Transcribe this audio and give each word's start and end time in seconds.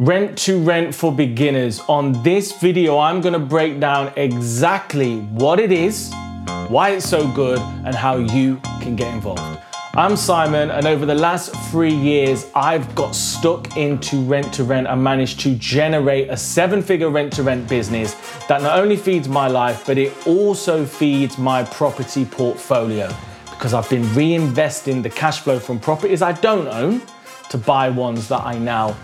Rent 0.00 0.36
to 0.38 0.60
rent 0.60 0.92
for 0.92 1.12
beginners. 1.12 1.80
On 1.88 2.20
this 2.24 2.50
video, 2.58 2.98
I'm 2.98 3.20
gonna 3.20 3.38
break 3.38 3.78
down 3.78 4.12
exactly 4.16 5.18
what 5.18 5.60
it 5.60 5.70
is, 5.70 6.12
why 6.66 6.90
it's 6.90 7.08
so 7.08 7.28
good, 7.28 7.60
and 7.60 7.94
how 7.94 8.16
you 8.16 8.60
can 8.80 8.96
get 8.96 9.14
involved. 9.14 9.56
I'm 9.94 10.16
Simon, 10.16 10.72
and 10.72 10.84
over 10.88 11.06
the 11.06 11.14
last 11.14 11.54
three 11.70 11.94
years, 11.94 12.50
I've 12.56 12.92
got 12.96 13.14
stuck 13.14 13.76
into 13.76 14.20
rent 14.22 14.52
to 14.54 14.64
rent 14.64 14.88
and 14.88 15.00
managed 15.00 15.38
to 15.42 15.54
generate 15.54 16.28
a 16.28 16.36
seven 16.36 16.82
figure 16.82 17.08
rent 17.08 17.32
to 17.34 17.44
rent 17.44 17.68
business 17.68 18.16
that 18.48 18.62
not 18.62 18.76
only 18.76 18.96
feeds 18.96 19.28
my 19.28 19.46
life, 19.46 19.86
but 19.86 19.96
it 19.96 20.12
also 20.26 20.84
feeds 20.84 21.38
my 21.38 21.62
property 21.62 22.24
portfolio 22.24 23.14
because 23.48 23.72
I've 23.72 23.88
been 23.88 24.02
reinvesting 24.06 25.04
the 25.04 25.10
cash 25.10 25.38
flow 25.38 25.60
from 25.60 25.78
properties 25.78 26.20
I 26.20 26.32
don't 26.32 26.66
own 26.66 27.00
to 27.50 27.58
buy 27.58 27.90
ones 27.90 28.26
that 28.26 28.40
I 28.40 28.58
now 28.58 28.96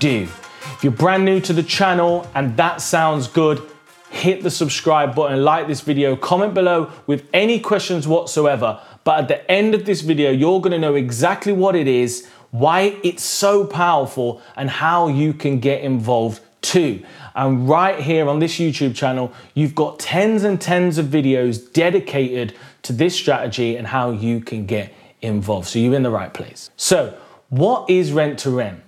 do. 0.00 0.28
If 0.62 0.82
you're 0.82 0.92
brand 0.92 1.24
new 1.24 1.40
to 1.42 1.52
the 1.52 1.62
channel 1.62 2.26
and 2.34 2.56
that 2.56 2.80
sounds 2.80 3.28
good, 3.28 3.62
hit 4.10 4.42
the 4.42 4.50
subscribe 4.50 5.14
button, 5.14 5.44
like 5.44 5.68
this 5.68 5.82
video, 5.82 6.16
comment 6.16 6.54
below 6.54 6.90
with 7.06 7.28
any 7.32 7.60
questions 7.60 8.08
whatsoever. 8.08 8.80
But 9.04 9.20
at 9.20 9.28
the 9.28 9.50
end 9.50 9.74
of 9.74 9.84
this 9.84 10.00
video, 10.00 10.30
you're 10.30 10.60
gonna 10.60 10.78
know 10.78 10.96
exactly 10.96 11.52
what 11.52 11.76
it 11.76 11.86
is, 11.86 12.26
why 12.50 12.96
it's 13.04 13.22
so 13.22 13.64
powerful, 13.64 14.42
and 14.56 14.68
how 14.68 15.06
you 15.06 15.32
can 15.32 15.60
get 15.60 15.82
involved 15.82 16.42
too. 16.60 17.04
And 17.34 17.68
right 17.68 18.00
here 18.00 18.28
on 18.28 18.38
this 18.40 18.56
YouTube 18.56 18.94
channel, 18.94 19.32
you've 19.54 19.74
got 19.74 19.98
tens 19.98 20.44
and 20.44 20.60
tens 20.60 20.98
of 20.98 21.06
videos 21.06 21.72
dedicated 21.72 22.54
to 22.82 22.92
this 22.92 23.14
strategy 23.14 23.76
and 23.76 23.86
how 23.86 24.10
you 24.10 24.40
can 24.40 24.66
get 24.66 24.92
involved. 25.22 25.68
So 25.68 25.78
you're 25.78 25.94
in 25.94 26.02
the 26.02 26.10
right 26.10 26.32
place. 26.34 26.70
So, 26.76 27.16
what 27.48 27.88
is 27.88 28.12
rent 28.12 28.38
to 28.40 28.50
rent? 28.50 28.82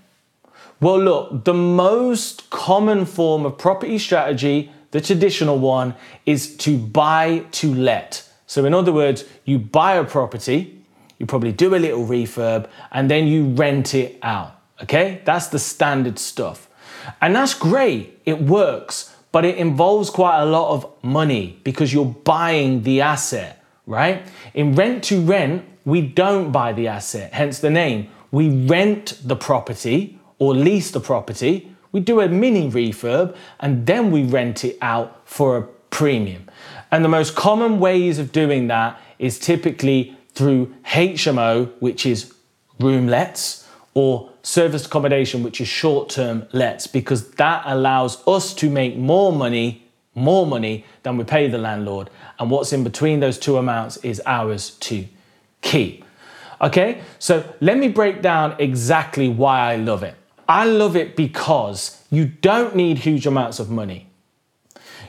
Well, 0.82 1.00
look, 1.00 1.44
the 1.44 1.54
most 1.54 2.50
common 2.50 3.06
form 3.06 3.46
of 3.46 3.56
property 3.56 3.98
strategy, 3.98 4.72
the 4.90 5.00
traditional 5.00 5.60
one, 5.60 5.94
is 6.26 6.56
to 6.56 6.76
buy 6.76 7.44
to 7.52 7.72
let. 7.72 8.28
So, 8.48 8.64
in 8.64 8.74
other 8.74 8.92
words, 8.92 9.24
you 9.44 9.60
buy 9.60 9.94
a 9.94 10.02
property, 10.02 10.84
you 11.18 11.26
probably 11.26 11.52
do 11.52 11.76
a 11.76 11.78
little 11.78 12.04
refurb, 12.04 12.68
and 12.90 13.08
then 13.08 13.28
you 13.28 13.50
rent 13.50 13.94
it 13.94 14.18
out. 14.24 14.60
Okay? 14.82 15.22
That's 15.24 15.46
the 15.46 15.60
standard 15.60 16.18
stuff. 16.18 16.68
And 17.20 17.36
that's 17.36 17.54
great, 17.54 18.20
it 18.24 18.42
works, 18.42 19.14
but 19.30 19.44
it 19.44 19.58
involves 19.58 20.10
quite 20.10 20.40
a 20.40 20.46
lot 20.46 20.74
of 20.74 20.92
money 21.04 21.60
because 21.62 21.92
you're 21.92 22.06
buying 22.06 22.82
the 22.82 23.02
asset, 23.02 23.64
right? 23.86 24.26
In 24.52 24.74
rent 24.74 25.04
to 25.04 25.20
rent, 25.20 25.64
we 25.84 26.00
don't 26.00 26.50
buy 26.50 26.72
the 26.72 26.88
asset, 26.88 27.32
hence 27.32 27.60
the 27.60 27.70
name. 27.70 28.08
We 28.32 28.48
rent 28.66 29.20
the 29.22 29.36
property 29.36 30.18
or 30.42 30.56
lease 30.56 30.90
the 30.90 30.98
property, 30.98 31.72
we 31.92 32.00
do 32.00 32.20
a 32.20 32.28
mini 32.28 32.68
refurb, 32.68 33.32
and 33.60 33.86
then 33.86 34.10
we 34.10 34.24
rent 34.24 34.64
it 34.64 34.76
out 34.82 35.20
for 35.24 35.56
a 35.56 35.62
premium. 35.90 36.50
And 36.90 37.04
the 37.04 37.08
most 37.08 37.36
common 37.36 37.78
ways 37.78 38.18
of 38.18 38.32
doing 38.32 38.66
that 38.66 39.00
is 39.20 39.38
typically 39.38 40.16
through 40.34 40.74
HMO, 40.86 41.70
which 41.78 42.04
is 42.04 42.34
room 42.80 43.06
lets, 43.06 43.68
or 43.94 44.30
serviced 44.42 44.86
accommodation, 44.86 45.44
which 45.44 45.60
is 45.60 45.68
short 45.68 46.10
term 46.10 46.44
lets, 46.50 46.88
because 46.88 47.30
that 47.34 47.62
allows 47.64 48.26
us 48.26 48.52
to 48.54 48.68
make 48.68 48.96
more 48.96 49.32
money, 49.32 49.86
more 50.16 50.44
money 50.44 50.84
than 51.04 51.16
we 51.16 51.22
pay 51.22 51.46
the 51.46 51.58
landlord. 51.58 52.10
And 52.40 52.50
what's 52.50 52.72
in 52.72 52.82
between 52.82 53.20
those 53.20 53.38
two 53.38 53.58
amounts 53.58 53.98
is 53.98 54.20
ours 54.26 54.70
to 54.90 55.06
keep. 55.60 56.04
Okay, 56.60 57.00
so 57.20 57.44
let 57.60 57.78
me 57.78 57.86
break 57.86 58.22
down 58.22 58.56
exactly 58.58 59.28
why 59.28 59.72
I 59.72 59.76
love 59.76 60.02
it. 60.02 60.16
I 60.48 60.64
love 60.64 60.96
it 60.96 61.16
because 61.16 62.04
you 62.10 62.26
don't 62.26 62.74
need 62.74 62.98
huge 62.98 63.26
amounts 63.26 63.58
of 63.58 63.70
money. 63.70 64.08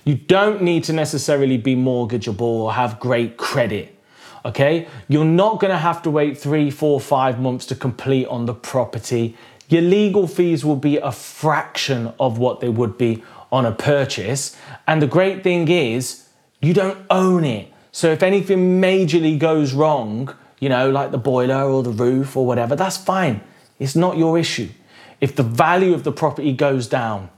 You 0.05 0.15
don't 0.15 0.61
need 0.61 0.83
to 0.85 0.93
necessarily 0.93 1.57
be 1.57 1.75
mortgageable 1.75 2.41
or 2.41 2.73
have 2.73 2.99
great 2.99 3.37
credit. 3.37 3.97
Okay? 4.45 4.87
You're 5.07 5.25
not 5.25 5.59
going 5.59 5.71
to 5.71 5.77
have 5.77 6.01
to 6.03 6.09
wait 6.09 6.37
three, 6.37 6.69
four, 6.69 6.99
five 6.99 7.39
months 7.39 7.65
to 7.67 7.75
complete 7.75 8.27
on 8.27 8.45
the 8.45 8.53
property. 8.53 9.37
Your 9.69 9.81
legal 9.81 10.27
fees 10.27 10.65
will 10.65 10.75
be 10.75 10.97
a 10.97 11.11
fraction 11.11 12.13
of 12.19 12.37
what 12.37 12.59
they 12.59 12.69
would 12.69 12.97
be 12.97 13.23
on 13.51 13.65
a 13.65 13.71
purchase. 13.71 14.57
And 14.87 15.01
the 15.01 15.07
great 15.07 15.43
thing 15.43 15.69
is, 15.69 16.27
you 16.61 16.73
don't 16.73 17.05
own 17.09 17.45
it. 17.45 17.71
So 17.91 18.11
if 18.11 18.23
anything 18.23 18.81
majorly 18.81 19.37
goes 19.37 19.73
wrong, 19.73 20.35
you 20.59 20.69
know, 20.69 20.89
like 20.89 21.11
the 21.11 21.17
boiler 21.17 21.63
or 21.63 21.83
the 21.83 21.91
roof 21.91 22.35
or 22.35 22.45
whatever, 22.45 22.75
that's 22.75 22.97
fine. 22.97 23.41
It's 23.79 23.95
not 23.95 24.17
your 24.17 24.37
issue. 24.37 24.69
If 25.23 25.37
the 25.37 25.43
value 25.43 25.93
of 25.93 26.03
the 26.03 26.11
property 26.11 26.51
goes 26.51 26.85
down, 26.85 27.29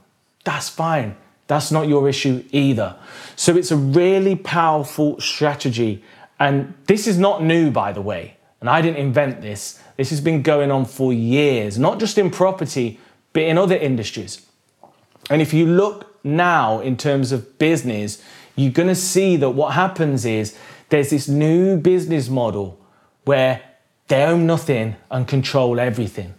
that's 0.42 0.68
fine. 0.68 1.14
That's 1.46 1.70
not 1.70 1.86
your 1.86 2.08
issue 2.08 2.42
either. 2.50 2.96
So 3.36 3.56
it's 3.56 3.70
a 3.70 3.76
really 3.76 4.34
powerful 4.34 5.20
strategy. 5.20 6.02
And 6.40 6.74
this 6.88 7.06
is 7.06 7.16
not 7.16 7.44
new, 7.44 7.70
by 7.70 7.92
the 7.92 8.00
way. 8.00 8.38
And 8.60 8.68
I 8.68 8.82
didn't 8.82 8.96
invent 8.96 9.40
this. 9.40 9.80
This 9.96 10.10
has 10.10 10.20
been 10.20 10.42
going 10.42 10.72
on 10.72 10.84
for 10.84 11.12
years, 11.12 11.78
not 11.78 12.00
just 12.00 12.18
in 12.18 12.28
property, 12.28 12.98
but 13.32 13.44
in 13.44 13.56
other 13.56 13.76
industries. 13.76 14.44
And 15.30 15.40
if 15.40 15.54
you 15.54 15.64
look 15.66 16.24
now 16.24 16.80
in 16.80 16.96
terms 16.96 17.30
of 17.30 17.56
business, 17.56 18.20
you're 18.56 18.72
going 18.72 18.88
to 18.88 18.96
see 18.96 19.36
that 19.36 19.50
what 19.50 19.74
happens 19.74 20.24
is 20.24 20.58
there's 20.88 21.10
this 21.10 21.28
new 21.28 21.76
business 21.76 22.28
model 22.28 22.80
where 23.24 23.62
they 24.08 24.24
own 24.24 24.44
nothing 24.44 24.96
and 25.08 25.28
control 25.28 25.78
everything. 25.78 26.34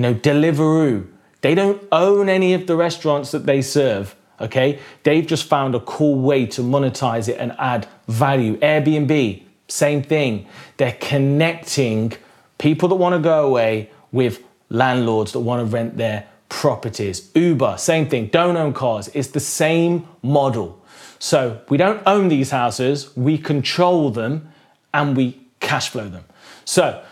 You 0.00 0.06
know, 0.06 0.14
Deliveroo, 0.14 1.08
they 1.42 1.54
don't 1.54 1.86
own 1.92 2.30
any 2.30 2.54
of 2.54 2.66
the 2.66 2.74
restaurants 2.74 3.32
that 3.32 3.44
they 3.44 3.60
serve. 3.60 4.16
Okay, 4.40 4.78
they've 5.02 5.26
just 5.26 5.44
found 5.44 5.74
a 5.74 5.80
cool 5.80 6.18
way 6.18 6.46
to 6.46 6.62
monetize 6.62 7.28
it 7.28 7.36
and 7.38 7.54
add 7.58 7.86
value. 8.08 8.56
Airbnb, 8.60 9.42
same 9.68 10.02
thing. 10.02 10.46
They're 10.78 10.96
connecting 11.02 12.14
people 12.56 12.88
that 12.88 12.94
want 12.94 13.14
to 13.14 13.18
go 13.18 13.46
away 13.46 13.90
with 14.10 14.42
landlords 14.70 15.32
that 15.32 15.40
want 15.40 15.60
to 15.60 15.70
rent 15.70 15.98
their 15.98 16.26
properties. 16.48 17.30
Uber, 17.34 17.76
same 17.76 18.08
thing. 18.08 18.28
Don't 18.28 18.56
own 18.56 18.72
cars. 18.72 19.10
It's 19.12 19.28
the 19.28 19.38
same 19.38 20.08
model. 20.22 20.82
So 21.18 21.60
we 21.68 21.76
don't 21.76 22.02
own 22.06 22.28
these 22.28 22.52
houses, 22.52 23.14
we 23.18 23.36
control 23.36 24.08
them 24.10 24.50
and 24.94 25.14
we 25.14 25.46
cash 25.60 25.90
flow 25.90 26.08
them. 26.08 26.24
So 26.64 27.04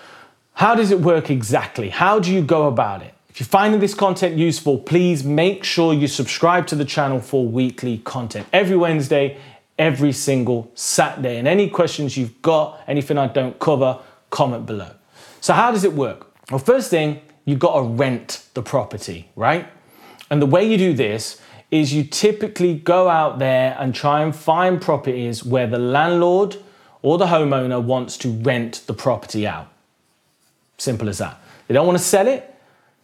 how 0.59 0.75
does 0.75 0.91
it 0.91 0.99
work 0.99 1.31
exactly? 1.31 1.89
How 1.89 2.19
do 2.19 2.35
you 2.35 2.43
go 2.43 2.67
about 2.67 3.01
it? 3.01 3.15
If 3.29 3.39
you're 3.39 3.47
finding 3.47 3.79
this 3.79 3.95
content 3.95 4.37
useful, 4.37 4.77
please 4.77 5.23
make 5.23 5.63
sure 5.63 5.95
you 5.95 6.09
subscribe 6.09 6.67
to 6.67 6.75
the 6.75 6.85
channel 6.85 7.21
for 7.21 7.47
weekly 7.47 7.99
content 7.99 8.49
every 8.53 8.77
Wednesday, 8.77 9.39
every 9.79 10.11
single 10.11 10.69
Saturday. 10.75 11.39
And 11.39 11.47
any 11.47 11.71
questions 11.71 12.17
you've 12.17 12.43
got, 12.43 12.81
anything 12.89 13.19
I 13.19 13.29
don't 13.29 13.57
cover, 13.61 14.01
comment 14.31 14.67
below. 14.67 14.91
So, 15.41 15.53
how 15.53 15.71
does 15.71 15.85
it 15.85 15.93
work? 15.93 16.27
Well, 16.51 16.59
first 16.59 16.91
thing, 16.91 17.21
you've 17.45 17.61
got 17.61 17.77
to 17.77 17.83
rent 17.83 18.45
the 18.55 18.63
property, 18.63 19.31
right? 19.37 19.69
And 20.29 20.43
the 20.43 20.47
way 20.47 20.69
you 20.69 20.77
do 20.77 20.93
this 20.93 21.41
is 21.71 21.95
you 21.95 22.03
typically 22.03 22.75
go 22.75 23.09
out 23.09 23.39
there 23.39 23.77
and 23.79 23.95
try 23.95 24.25
and 24.25 24.35
find 24.35 24.83
properties 24.83 25.45
where 25.45 25.69
the 25.69 25.79
landlord 25.79 26.57
or 27.03 27.17
the 27.17 27.27
homeowner 27.27 27.81
wants 27.81 28.17
to 28.19 28.29
rent 28.29 28.83
the 28.89 28.95
property 28.95 29.47
out. 29.47 29.69
Simple 30.79 31.09
as 31.09 31.19
that. 31.19 31.41
They 31.67 31.75
don't 31.75 31.87
want 31.87 31.99
to 31.99 32.05
sell 32.05 32.27
it, 32.27 32.55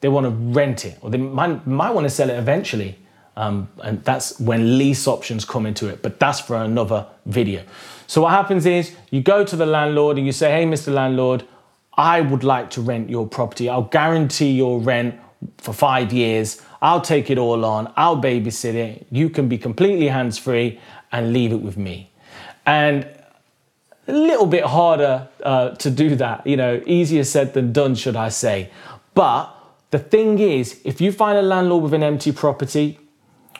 they 0.01 0.09
want 0.09 0.25
to 0.25 0.31
rent 0.31 0.85
it, 0.85 0.99
or 1.01 1.11
they 1.11 1.19
might, 1.19 1.67
might 1.67 1.91
want 1.91 2.05
to 2.05 2.11
sell 2.11 2.31
it 2.31 2.39
eventually. 2.39 2.99
Um, 3.37 3.69
and 3.83 4.03
that's 4.05 4.39
when 4.39 4.79
lease 4.79 5.09
options 5.09 5.45
come 5.45 5.67
into 5.67 5.89
it, 5.89 6.03
but 6.03 6.21
that's 6.21 6.41
for 6.41 6.57
another 6.57 7.07
video. 7.27 7.65
So, 8.07 8.23
what 8.23 8.31
happens 8.31 8.65
is 8.65 8.95
you 9.11 9.23
go 9.23 9.45
to 9.45 9.57
the 9.57 9.67
landlord 9.67 10.19
and 10.19 10.27
you 10.27 10.33
say, 10.33 10.53
Hey, 10.53 10.67
Mr. 10.67 10.93
Landlord, 10.93 11.45
I 11.97 12.21
would 12.21 12.45
like 12.45 12.71
to 12.71 12.81
rent 12.81 13.11
your 13.11 13.27
property. 13.27 13.69
I'll 13.69 13.83
guarantee 13.83 14.53
your 14.53 14.79
rent 14.79 15.19
for 15.59 15.73
five 15.73 16.13
years. 16.13 16.63
I'll 16.81 17.01
take 17.01 17.31
it 17.31 17.39
all 17.39 17.65
on. 17.65 17.93
I'll 17.97 18.21
babysit 18.21 18.75
it. 18.75 19.07
You 19.11 19.31
can 19.31 19.49
be 19.49 19.59
completely 19.59 20.09
hands 20.09 20.39
free 20.39 20.81
and 21.13 21.33
leave 21.33 21.53
it 21.53 21.63
with 21.63 21.77
me. 21.77 22.11
And 22.67 23.07
a 24.07 24.13
little 24.13 24.47
bit 24.47 24.65
harder 24.65 25.29
uh, 25.43 25.71
to 25.71 25.91
do 25.91 26.15
that, 26.17 26.47
you 26.47 26.57
know, 26.57 26.83
easier 26.87 27.25
said 27.25 27.55
than 27.55 27.73
done, 27.73 27.95
should 27.95 28.17
I 28.17 28.29
say. 28.29 28.71
But 29.15 29.55
the 29.91 29.99
thing 29.99 30.39
is, 30.39 30.81
if 30.85 31.01
you 31.01 31.13
find 31.13 31.39
a 31.39 31.43
landlord 31.43 31.85
with 31.85 31.95
an 31.95 32.03
empty 32.03 32.33
property, 32.33 32.99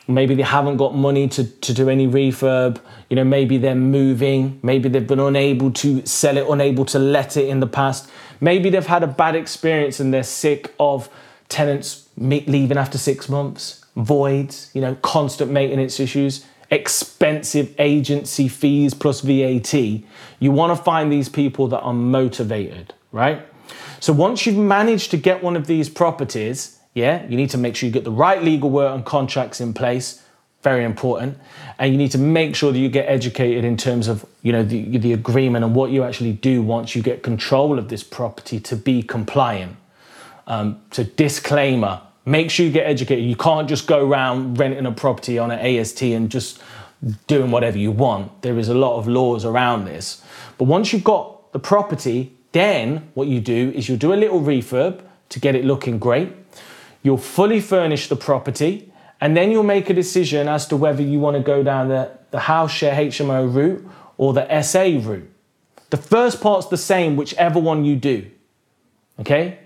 maybe 0.07 0.35
they 0.35 0.43
haven't 0.43 0.77
got 0.77 0.95
money 0.95 1.27
to, 1.29 1.43
to 1.43 1.73
do 1.73 1.89
any 1.89 2.07
refurb, 2.07 2.79
you 3.09 3.15
know, 3.15 3.23
maybe 3.23 3.57
they're 3.57 3.73
moving, 3.75 4.59
maybe 4.61 4.89
they've 4.89 5.07
been 5.07 5.19
unable 5.19 5.71
to 5.71 6.05
sell 6.05 6.37
it, 6.37 6.47
unable 6.47 6.85
to 6.85 6.99
let 6.99 7.37
it 7.37 7.47
in 7.47 7.59
the 7.59 7.67
past, 7.67 8.09
maybe 8.39 8.69
they've 8.69 8.85
had 8.85 9.03
a 9.03 9.07
bad 9.07 9.35
experience 9.35 9.99
and 9.99 10.13
they're 10.13 10.23
sick 10.23 10.73
of 10.79 11.09
tenants 11.49 12.09
leaving 12.17 12.77
after 12.77 12.97
six 12.97 13.29
months, 13.29 13.83
voids, 13.95 14.69
you 14.73 14.81
know, 14.81 14.95
constant 15.01 15.51
maintenance 15.51 15.99
issues 15.99 16.45
expensive 16.71 17.73
agency 17.79 18.47
fees 18.47 18.93
plus 18.93 19.21
VAT, 19.21 19.73
you 19.73 20.51
want 20.51 20.77
to 20.77 20.83
find 20.83 21.11
these 21.11 21.29
people 21.29 21.67
that 21.67 21.79
are 21.81 21.93
motivated, 21.93 22.93
right? 23.11 23.45
So 23.99 24.13
once 24.13 24.45
you've 24.45 24.57
managed 24.57 25.11
to 25.11 25.17
get 25.17 25.43
one 25.43 25.55
of 25.55 25.67
these 25.67 25.89
properties 25.89 26.75
Yeah, 26.95 27.27
you 27.27 27.35
need 27.35 27.49
to 27.49 27.57
make 27.57 27.75
sure 27.75 27.85
you 27.85 27.93
get 27.93 28.05
the 28.05 28.11
right 28.11 28.41
legal 28.41 28.69
work 28.69 28.95
and 28.95 29.05
contracts 29.05 29.59
in 29.59 29.73
place. 29.73 30.23
Very 30.63 30.83
important. 30.83 31.37
And 31.77 31.91
you 31.91 31.97
need 31.97 32.11
to 32.11 32.17
make 32.17 32.55
sure 32.55 32.71
that 32.71 32.79
you 32.79 32.89
get 32.89 33.07
educated 33.07 33.65
in 33.65 33.77
terms 33.77 34.07
of, 34.07 34.25
you 34.41 34.53
know, 34.53 34.63
the, 34.63 34.97
the 34.97 35.13
agreement 35.13 35.65
and 35.65 35.75
what 35.75 35.91
you 35.91 36.03
actually 36.03 36.31
do 36.31 36.63
once 36.63 36.95
you 36.95 37.03
get 37.03 37.21
control 37.21 37.77
of 37.77 37.89
this 37.89 38.01
property 38.01 38.59
to 38.61 38.75
be 38.77 39.03
compliant. 39.03 39.75
Um, 40.47 40.81
so 40.91 41.03
disclaimer, 41.03 42.01
make 42.25 42.49
sure 42.49 42.65
you 42.65 42.71
get 42.71 42.87
educated. 42.87 43.25
You 43.25 43.35
can't 43.35 43.69
just 43.69 43.87
go 43.87 44.05
around 44.05 44.57
renting 44.59 44.85
a 44.85 44.91
property 44.91 45.37
on 45.37 45.51
an 45.51 45.59
AST 45.59 46.01
and 46.01 46.29
just 46.29 46.59
doing 47.27 47.51
whatever 47.51 47.77
you 47.77 47.91
want. 47.91 48.41
There 48.41 48.57
is 48.57 48.67
a 48.67 48.73
lot 48.73 48.97
of 48.97 49.07
laws 49.07 49.45
around 49.45 49.85
this. 49.85 50.23
But 50.57 50.65
once 50.65 50.91
you've 50.91 51.03
got 51.03 51.51
the 51.53 51.59
property, 51.59 52.33
then 52.51 53.09
what 53.13 53.27
you 53.27 53.39
do 53.39 53.71
is 53.75 53.87
you'll 53.87 53.97
do 53.97 54.13
a 54.13 54.15
little 54.15 54.41
refurb 54.41 55.01
to 55.29 55.39
get 55.39 55.55
it 55.55 55.65
looking 55.65 55.99
great. 55.99 56.31
You'll 57.03 57.17
fully 57.17 57.59
furnish 57.59 58.07
the 58.07 58.15
property 58.15 58.91
and 59.21 59.37
then 59.37 59.51
you'll 59.51 59.63
make 59.63 59.89
a 59.89 59.93
decision 59.93 60.47
as 60.47 60.67
to 60.67 60.77
whether 60.77 61.01
you 61.01 61.19
want 61.19 61.37
to 61.37 61.43
go 61.43 61.63
down 61.63 61.89
the, 61.89 62.11
the 62.31 62.39
house 62.39 62.71
share 62.71 62.95
HMO 62.95 63.53
route 63.53 63.87
or 64.17 64.33
the 64.33 64.61
SA 64.61 64.83
route. 65.07 65.29
The 65.89 65.97
first 65.97 66.41
part's 66.41 66.67
the 66.67 66.77
same, 66.77 67.15
whichever 67.15 67.59
one 67.59 67.85
you 67.85 67.95
do. 67.95 68.29
Okay? 69.19 69.59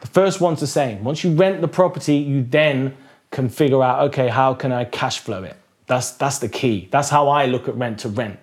The 0.00 0.06
first 0.08 0.40
one's 0.40 0.60
the 0.60 0.66
same. 0.66 1.04
Once 1.04 1.24
you 1.24 1.32
rent 1.32 1.60
the 1.60 1.68
property, 1.68 2.16
you 2.16 2.42
then 2.42 2.96
can 3.30 3.48
figure 3.48 3.82
out, 3.82 4.00
okay, 4.08 4.28
how 4.28 4.54
can 4.54 4.72
I 4.72 4.84
cash 4.84 5.18
flow 5.18 5.42
it? 5.44 5.56
That's, 5.86 6.12
that's 6.12 6.38
the 6.38 6.48
key. 6.48 6.88
That's 6.90 7.10
how 7.10 7.28
I 7.28 7.46
look 7.46 7.68
at 7.68 7.76
rent 7.76 8.00
to 8.00 8.08
rent. 8.08 8.38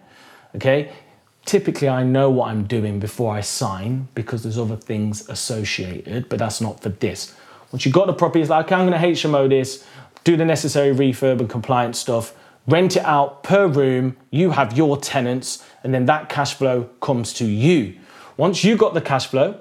Okay? 0.55 0.91
Typically, 1.45 1.87
I 1.87 2.03
know 2.03 2.29
what 2.29 2.49
I'm 2.49 2.65
doing 2.65 2.99
before 2.99 3.33
I 3.33 3.41
sign 3.41 4.09
because 4.13 4.43
there's 4.43 4.57
other 4.57 4.75
things 4.75 5.29
associated, 5.29 6.29
but 6.29 6.39
that's 6.39 6.59
not 6.61 6.81
for 6.81 6.89
this. 6.89 7.35
Once 7.71 7.85
you've 7.85 7.93
got 7.93 8.07
the 8.07 8.13
property, 8.13 8.41
it's 8.41 8.49
like, 8.49 8.65
okay, 8.65 8.75
I'm 8.75 8.87
going 8.87 8.99
to 8.99 9.07
HMO 9.07 9.49
this, 9.49 9.85
do 10.23 10.35
the 10.35 10.45
necessary 10.45 10.93
refurb 10.93 11.39
and 11.39 11.49
compliance 11.49 11.99
stuff, 11.99 12.33
rent 12.67 12.97
it 12.97 13.05
out 13.05 13.43
per 13.43 13.67
room, 13.67 14.17
you 14.29 14.51
have 14.51 14.77
your 14.77 14.97
tenants, 14.97 15.63
and 15.83 15.93
then 15.93 16.05
that 16.05 16.27
cash 16.27 16.53
flow 16.53 16.89
comes 17.01 17.33
to 17.33 17.45
you. 17.45 17.97
Once 18.35 18.63
you've 18.63 18.79
got 18.79 18.93
the 18.93 19.01
cash 19.01 19.27
flow, 19.27 19.59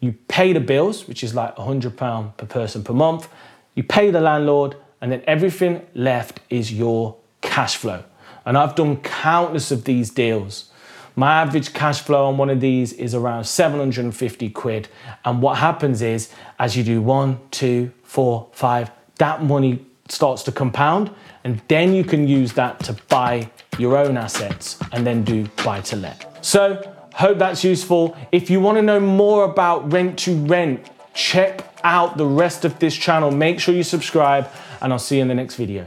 you 0.00 0.12
pay 0.28 0.52
the 0.52 0.60
bills, 0.60 1.08
which 1.08 1.24
is 1.24 1.34
like 1.34 1.56
£100 1.56 2.36
per 2.36 2.46
person 2.46 2.84
per 2.84 2.92
month, 2.92 3.28
you 3.74 3.82
pay 3.82 4.10
the 4.10 4.20
landlord, 4.20 4.76
and 5.00 5.12
then 5.12 5.22
everything 5.26 5.86
left 5.94 6.40
is 6.50 6.72
your 6.72 7.16
cash 7.40 7.76
flow. 7.76 8.04
And 8.44 8.56
I've 8.56 8.74
done 8.74 8.96
countless 8.98 9.70
of 9.70 9.84
these 9.84 10.10
deals. 10.10 10.70
My 11.14 11.42
average 11.42 11.72
cash 11.72 12.00
flow 12.00 12.26
on 12.26 12.36
one 12.36 12.48
of 12.48 12.60
these 12.60 12.92
is 12.92 13.14
around 13.14 13.44
750 13.44 14.50
quid. 14.50 14.88
And 15.24 15.42
what 15.42 15.58
happens 15.58 16.00
is, 16.00 16.32
as 16.58 16.76
you 16.76 16.84
do 16.84 17.02
one, 17.02 17.40
two, 17.50 17.92
four, 18.04 18.48
five, 18.52 18.90
that 19.16 19.42
money 19.42 19.84
starts 20.08 20.42
to 20.44 20.52
compound, 20.52 21.10
and 21.44 21.60
then 21.68 21.92
you 21.92 22.04
can 22.04 22.26
use 22.26 22.52
that 22.54 22.80
to 22.80 22.92
buy 23.08 23.50
your 23.78 23.96
own 23.96 24.16
assets 24.16 24.78
and 24.92 25.06
then 25.06 25.22
do 25.24 25.46
buy 25.64 25.80
to 25.82 25.96
let. 25.96 26.44
So, 26.44 26.97
hope 27.18 27.38
that's 27.38 27.64
useful. 27.64 28.16
If 28.30 28.48
you 28.48 28.60
want 28.60 28.78
to 28.78 28.82
know 28.82 29.00
more 29.00 29.44
about 29.44 29.92
rent 29.92 30.18
to 30.20 30.36
rent, 30.46 30.88
check 31.14 31.74
out 31.82 32.16
the 32.16 32.26
rest 32.26 32.64
of 32.64 32.78
this 32.78 32.96
channel. 32.96 33.30
Make 33.30 33.58
sure 33.60 33.74
you 33.74 33.82
subscribe, 33.82 34.48
and 34.80 34.92
I'll 34.92 34.98
see 34.98 35.16
you 35.16 35.22
in 35.22 35.28
the 35.28 35.34
next 35.34 35.56
video. 35.56 35.86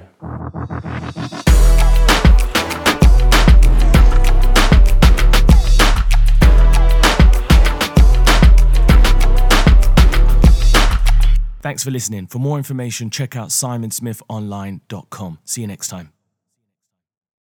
Thanks 11.62 11.84
for 11.84 11.92
listening. 11.92 12.28
For 12.28 12.40
more 12.40 12.58
information, 12.58 13.10
check 13.10 13.36
out 13.38 13.50
simonsmithonline.com. 13.50 15.40
See 15.46 15.62
you 15.62 15.68
next 15.68 15.88
time. 15.88 16.21